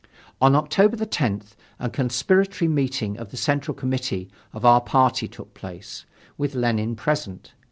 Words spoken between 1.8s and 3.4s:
conspiratory meeting of the